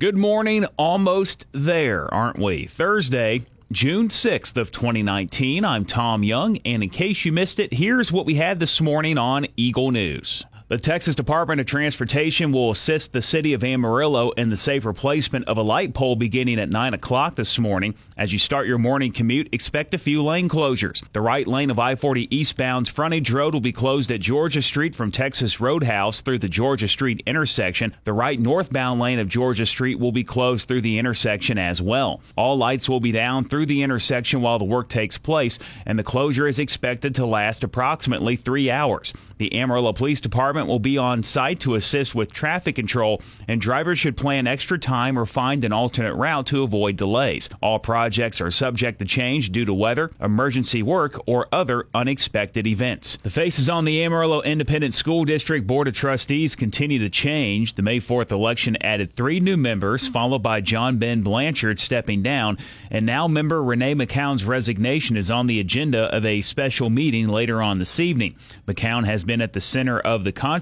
[0.00, 0.64] Good morning.
[0.76, 2.66] Almost there, aren't we?
[2.66, 5.64] Thursday, June 6th of 2019.
[5.64, 9.18] I'm Tom Young, and in case you missed it, here's what we had this morning
[9.18, 10.44] on Eagle News.
[10.74, 15.44] The Texas Department of Transportation will assist the city of Amarillo in the safe replacement
[15.44, 17.94] of a light pole beginning at 9 o'clock this morning.
[18.18, 21.00] As you start your morning commute, expect a few lane closures.
[21.12, 24.96] The right lane of I 40 eastbound's frontage road will be closed at Georgia Street
[24.96, 27.94] from Texas Roadhouse through the Georgia Street intersection.
[28.02, 32.20] The right northbound lane of Georgia Street will be closed through the intersection as well.
[32.34, 36.02] All lights will be down through the intersection while the work takes place, and the
[36.02, 39.12] closure is expected to last approximately three hours.
[39.38, 43.98] The Amarillo Police Department will be on site to assist with traffic control, and drivers
[43.98, 47.48] should plan extra time or find an alternate route to avoid delays.
[47.60, 53.18] All projects are subject to change due to weather, emergency work, or other unexpected events.
[53.22, 57.74] The faces on the Amarillo Independent School District Board of Trustees continue to change.
[57.74, 62.58] The May 4th election added three new members, followed by John Ben Blanchard stepping down,
[62.90, 67.62] and now member Renee McCown's resignation is on the agenda of a special meeting later
[67.62, 68.36] on this evening.
[68.66, 70.53] McCown has been at the center of the controversy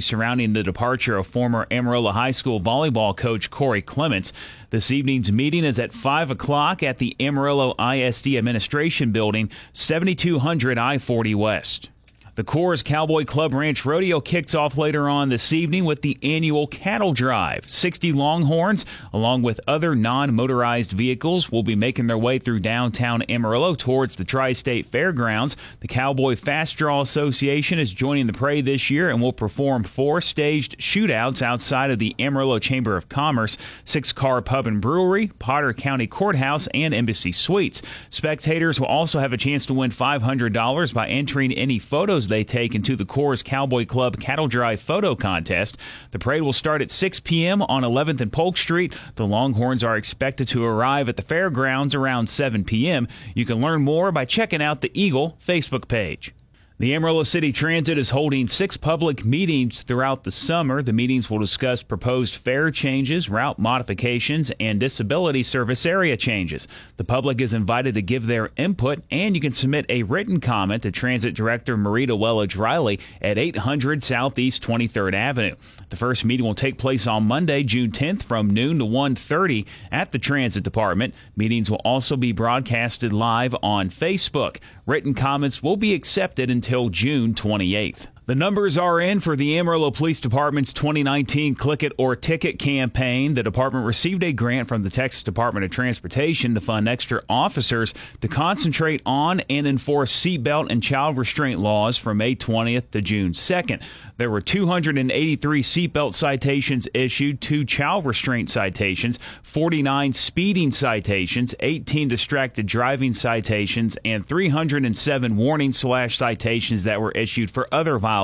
[0.00, 4.32] surrounding the departure of former Amarillo High School volleyball coach Corey Clements.
[4.70, 10.98] This evening's meeting is at 5 o'clock at the Amarillo ISD Administration Building, 7200 I
[10.98, 11.90] 40 West.
[12.38, 16.68] The Coors Cowboy Club Ranch Rodeo kicks off later on this evening with the annual
[16.68, 17.68] cattle drive.
[17.68, 23.22] 60 Longhorns, along with other non motorized vehicles, will be making their way through downtown
[23.22, 25.56] Amarillo towards the Tri State Fairgrounds.
[25.80, 30.20] The Cowboy Fast Draw Association is joining the parade this year and will perform four
[30.20, 35.72] staged shootouts outside of the Amarillo Chamber of Commerce, Six Car Pub and Brewery, Potter
[35.74, 37.82] County Courthouse, and Embassy Suites.
[38.10, 42.74] Spectators will also have a chance to win $500 by entering any photos they take
[42.74, 45.76] into the Coors Cowboy Club Cattle Drive Photo Contest.
[46.12, 47.62] The parade will start at 6 p.m.
[47.62, 48.94] on 11th and Polk Street.
[49.16, 53.08] The Longhorns are expected to arrive at the fairgrounds around 7 p.m.
[53.34, 56.32] You can learn more by checking out the Eagle Facebook page.
[56.80, 60.80] The Amarillo City Transit is holding six public meetings throughout the summer.
[60.80, 66.68] The meetings will discuss proposed fare changes, route modifications, and disability service area changes.
[66.96, 70.84] The public is invited to give their input, and you can submit a written comment
[70.84, 75.56] to Transit Director Marita Wellage Riley at 800 Southeast 23rd Avenue.
[75.90, 80.12] The first meeting will take place on Monday, June 10th from noon to 1.30 at
[80.12, 81.12] the Transit Department.
[81.34, 84.58] Meetings will also be broadcasted live on Facebook.
[84.86, 88.17] Written comments will be accepted until June 28th.
[88.28, 93.32] The numbers are in for the Amarillo Police Department's 2019 Click It or Ticket campaign.
[93.32, 97.94] The department received a grant from the Texas Department of Transportation to fund extra officers
[98.20, 103.32] to concentrate on and enforce seatbelt and child restraint laws from May 20th to June
[103.32, 103.82] 2nd.
[104.18, 112.66] There were 283 seatbelt citations issued, two child restraint citations, 49 speeding citations, 18 distracted
[112.66, 118.17] driving citations, and 307 warning slash citations that were issued for other violations.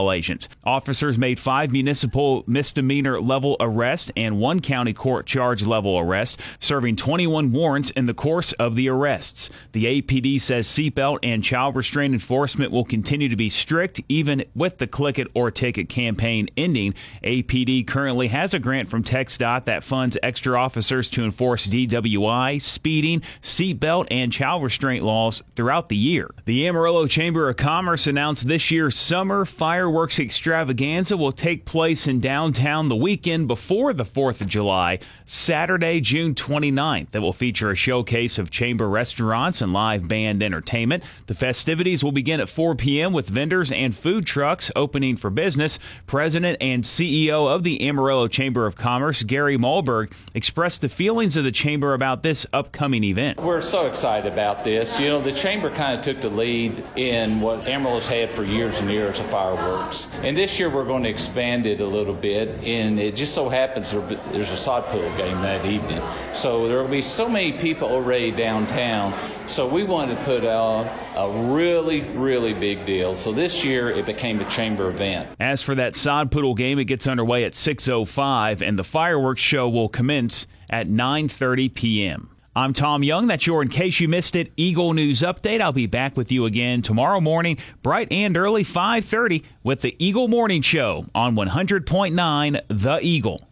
[0.65, 6.97] Officers made five municipal misdemeanor level arrests and one county court charge level arrest, serving
[6.97, 9.51] 21 warrants in the course of the arrests.
[9.73, 14.79] The APD says seatbelt and child restraint enforcement will continue to be strict even with
[14.79, 16.95] the click it or ticket campaign ending.
[17.23, 23.23] APD currently has a grant from TxDOT that funds extra officers to enforce DWI, speeding,
[23.43, 26.31] seatbelt, and child restraint laws throughout the year.
[26.45, 29.45] The Amarillo Chamber of Commerce announced this year's summer
[29.85, 36.01] fireworks extravaganza will take place in downtown the weekend before the 4th of July, Saturday,
[36.01, 37.11] June 29th.
[37.11, 41.05] That will feature a showcase of chamber restaurants and live band entertainment.
[41.27, 43.13] The festivities will begin at 4 p.m.
[43.13, 45.79] with vendors and food trucks opening for business.
[46.07, 51.45] President and CEO of the Amarillo Chamber of Commerce, Gary Molberg, expressed the feelings of
[51.45, 53.39] the chamber about this upcoming event.
[53.39, 54.99] We're so excited about this.
[54.99, 58.79] You know, the chamber kind of took the lead in what Amarillo's had for years
[58.79, 60.09] and years of fireworks fireworks.
[60.23, 63.49] And this year we're going to expand it a little bit, and it just so
[63.49, 66.03] happens there's a sod poodle game that evening.
[66.35, 69.15] So there will be so many people already downtown.
[69.49, 73.15] So we wanted to put out a really, really big deal.
[73.15, 75.29] So this year it became a chamber event.
[75.41, 79.69] As for that sod poodle game, it gets underway at 6:05, and the fireworks show
[79.69, 82.31] will commence at 9:30 p.m.
[82.57, 83.27] I'm Tom Young.
[83.27, 85.61] That's your In Case You Missed It Eagle News Update.
[85.61, 90.29] I'll be back with you again tomorrow morning, bright and early, 5.30, with the Eagle
[90.29, 93.49] Morning Show on 100.9 The Eagle.